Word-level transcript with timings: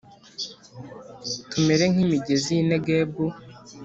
Tumere 1.49 1.83
nk 1.91 1.97
imigezi 2.05 2.49
y 2.53 2.59
i 2.63 2.67
Negebu 2.69 3.25